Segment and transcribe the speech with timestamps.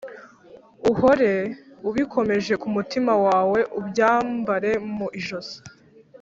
[0.91, 1.31] uhore
[1.89, 5.57] ubikomeje ku mutima wawe, ubyambare mu ijosi